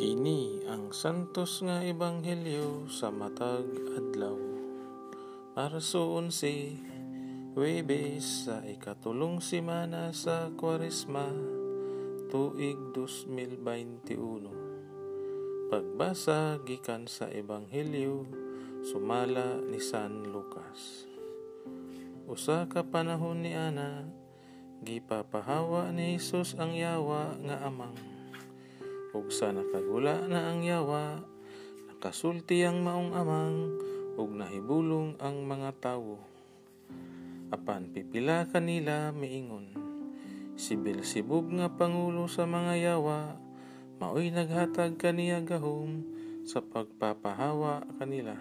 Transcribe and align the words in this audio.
Kini 0.00 0.64
ang 0.64 0.96
santos 0.96 1.60
nga 1.60 1.84
ebanghelyo 1.84 2.88
sa 2.88 3.12
matag 3.12 3.68
adlaw. 3.92 4.32
Marso 5.52 6.16
11, 6.16 7.52
Webes 7.52 8.48
sa 8.48 8.64
ikatulong 8.64 9.44
simana 9.44 10.08
sa 10.16 10.48
Kwaresma, 10.56 11.28
tuig 12.32 12.80
2021. 12.96 15.68
Pagbasa 15.68 16.56
gikan 16.64 17.04
sa 17.04 17.28
ebanghelyo 17.28 18.24
sumala 18.80 19.60
ni 19.68 19.84
San 19.84 20.32
Lucas. 20.32 21.04
Usa 22.24 22.64
ka 22.72 22.88
panahon 22.88 23.44
ni 23.44 23.52
ana 23.52 24.08
gipapahawa 24.80 25.92
ni 25.92 26.16
Hesus 26.16 26.56
ang 26.56 26.72
yawa 26.72 27.36
nga 27.44 27.68
amang 27.68 28.09
ug 29.10 29.26
sa 29.34 29.50
nakagula 29.50 30.26
na 30.30 30.54
ang 30.54 30.62
yawa 30.62 31.18
nakasulti 31.90 32.62
ang 32.62 32.86
maong 32.86 33.12
amang 33.12 33.56
ug 34.14 34.30
nahibulong 34.30 35.18
ang 35.18 35.42
mga 35.42 35.74
tawo. 35.82 36.22
Apan 37.50 37.90
pipila 37.90 38.46
kanila 38.46 39.10
miingon 39.10 39.74
si 40.54 40.78
Beelzebub 40.78 41.50
nga 41.56 41.72
pangulo 41.72 42.30
sa 42.30 42.46
mga 42.46 42.78
yawa 42.78 43.34
maoy 43.98 44.30
naghatag 44.30 45.00
kaniya 45.00 45.42
gahom 45.42 46.06
sa 46.46 46.62
pagpapahawa 46.62 47.82
kanila. 47.98 48.38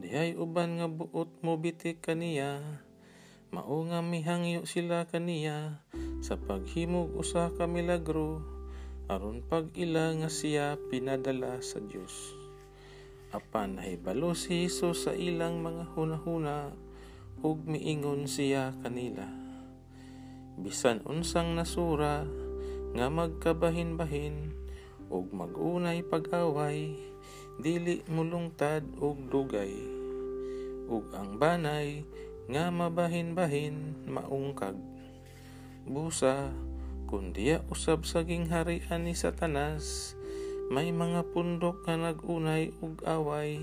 Dihay 0.00 0.38
uban 0.38 0.80
nga 0.80 0.88
buot 0.88 1.42
mo 1.42 1.58
bitik 1.58 2.00
kaniya 2.00 2.62
mao 3.50 3.82
nga 3.90 3.98
mihangyo 3.98 4.62
sila 4.62 5.10
kaniya 5.10 5.82
sa 6.22 6.38
paghimog 6.38 7.18
usa 7.18 7.50
ka 7.58 7.66
milagro 7.66 8.59
aron 9.10 9.42
pag 9.42 9.74
ila 9.74 10.14
nga 10.22 10.30
siya 10.30 10.78
pinadala 10.86 11.58
sa 11.58 11.82
Dios 11.82 12.38
apan 13.30 13.78
nahibalo 13.78 14.34
si 14.34 14.66
Hesus 14.66 15.06
sa 15.06 15.12
ilang 15.14 15.62
mga 15.62 15.94
hunahuna 15.94 16.74
ug 17.46 17.62
miingon 17.62 18.26
siya 18.26 18.74
kanila. 18.82 19.22
Bisan 20.58 21.00
unsang 21.06 21.54
nasura 21.54 22.26
nga 22.90 23.06
magkabahin-bahin 23.06 24.50
ug 25.14 25.30
magunay 25.30 26.02
pag-away 26.02 26.98
dili 27.62 28.02
mulungtad 28.10 28.82
og 28.98 29.30
dugay. 29.30 29.78
Ug 30.90 31.06
ang 31.14 31.38
banay 31.38 32.02
nga 32.50 32.66
mabahin-bahin 32.74 34.10
maungkag. 34.10 34.74
Busa, 35.86 36.50
kung 37.10 37.34
diya 37.34 37.66
usab 37.74 38.06
sa 38.06 38.22
gingharian 38.22 39.02
ni 39.02 39.18
Satanas, 39.18 40.14
may 40.70 40.94
mga 40.94 41.26
pundok 41.34 41.82
nga 41.82 41.98
nagunay 41.98 42.70
ug 42.78 43.02
away, 43.02 43.58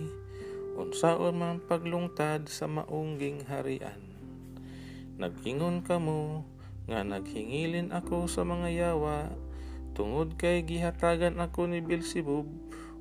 unsaon 0.76 1.40
man 1.40 1.64
paglungtad 1.64 2.52
sa 2.52 2.68
maong 2.68 3.16
gingharian. 3.16 4.04
Nagingon 5.16 5.80
kamo 5.80 6.44
nga 6.92 7.08
naghingilin 7.08 7.96
ako 7.96 8.28
sa 8.28 8.44
mga 8.44 8.68
yawa, 8.68 9.32
tungod 9.96 10.36
kay 10.36 10.68
gihatagan 10.68 11.40
ako 11.40 11.72
ni 11.72 11.80
Beelzebub 11.80 12.52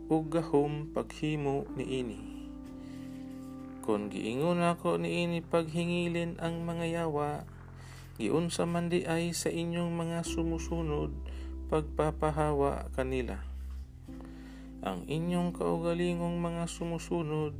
ug 0.07 0.23
gahom 0.31 0.95
paghimo 0.95 1.67
niini. 1.75 2.23
Kung 3.83 4.15
giingon 4.15 4.63
ako 4.63 5.03
niini 5.03 5.43
paghingilin 5.43 6.39
ang 6.39 6.63
mga 6.63 7.03
yawa, 7.03 7.43
giunsa 8.17 8.65
man 8.65 8.89
di 8.89 9.05
ay 9.05 9.37
sa 9.37 9.53
inyong 9.53 9.93
mga 9.93 10.25
sumusunod 10.25 11.13
pagpapahawa 11.69 12.89
kanila. 12.95 13.43
Ang 14.87 15.05
inyong 15.05 15.51
kaugalingong 15.53 16.39
mga 16.39 16.71
sumusunod, 16.71 17.59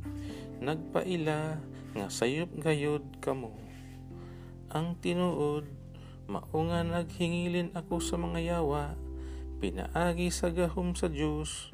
nagpaila 0.63 1.59
nga 1.93 2.07
sayop 2.07 2.49
gayod 2.57 3.03
kamo. 3.19 3.51
Ang 4.71 4.95
tinuod, 5.03 5.67
mao 6.27 6.57
nga 6.71 6.83
naghingilin 6.83 7.75
ako 7.75 7.99
sa 7.99 8.15
mga 8.15 8.57
yawa, 8.57 8.95
pinaagi 9.59 10.31
sa 10.31 10.53
gahom 10.53 10.95
sa 10.95 11.11
Dios 11.11 11.71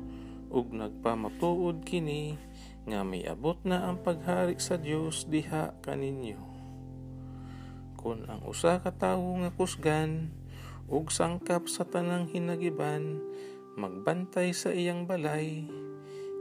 ug 0.54 0.70
nagpamatuod 0.70 1.82
kini 1.82 2.38
nga 2.86 3.02
may 3.02 3.26
abot 3.26 3.58
na 3.66 3.90
ang 3.90 3.98
paghari 4.02 4.60
sa 4.62 4.78
Dios 4.78 5.26
diha 5.26 5.74
kaninyo. 5.82 6.53
Kung 8.04 8.28
ang 8.28 8.44
usa 8.44 8.84
ka 8.84 8.92
tawo 8.92 9.40
nga 9.40 9.52
kusgan 9.56 10.28
ug 10.92 11.08
sangkap 11.08 11.72
sa 11.72 11.88
tanang 11.88 12.28
hinagiban 12.28 13.24
magbantay 13.80 14.52
sa 14.52 14.76
iyang 14.76 15.08
balay 15.08 15.64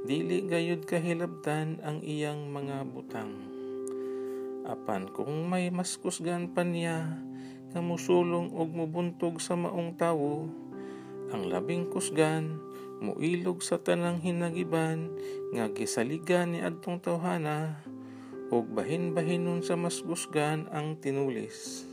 dili 0.03 0.43
gayud 0.43 0.83
kahilabtan 0.83 1.79
ang 1.87 2.03
iyang 2.03 2.51
mga 2.51 2.83
butang. 2.91 3.31
Apan 4.67 5.07
kung 5.15 5.47
may 5.47 5.71
mas 5.71 5.95
kusgan 6.03 6.51
pa 6.51 6.67
niya 6.67 7.23
nga 7.71 7.79
musulong 7.79 8.51
og 8.59 8.75
mubuntog 8.75 9.39
sa 9.39 9.55
maong 9.55 9.95
tawo 9.95 10.51
ang 11.31 11.47
labing 11.47 11.87
kusgan 11.87 12.59
muilog 12.99 13.63
sa 13.63 13.79
tanang 13.79 14.19
hinagiban 14.19 15.15
nga 15.55 15.71
gisaligan 15.71 16.59
ni 16.59 16.59
adtong 16.59 16.99
tawhana 16.99 17.79
ug 18.53 18.69
bahin-bahinon 18.69 19.65
sa 19.65 19.81
mas 19.81 20.05
gusgan 20.05 20.69
ang 20.69 21.01
tinulis. 21.01 21.89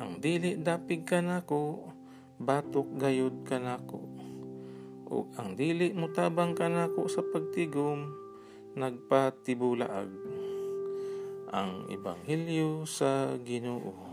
Ang 0.00 0.16
dili 0.16 0.56
dapig 0.56 1.04
kanako 1.04 1.92
batok 2.40 2.96
gayud 2.96 3.44
kanako 3.44 4.00
ug 5.12 5.28
ang 5.36 5.52
dili 5.60 5.92
mutabang 5.92 6.56
kanako 6.56 7.04
sa 7.12 7.20
pagtigom 7.20 8.08
nagpatibulaag. 8.80 10.08
Ang 11.52 11.92
ebanghelyo 11.92 12.88
sa 12.88 13.36
Ginoo 13.36 14.07